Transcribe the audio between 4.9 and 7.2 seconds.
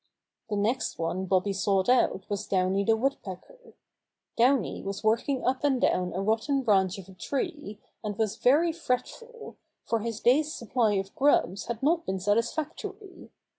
working up and down a rotten branch of a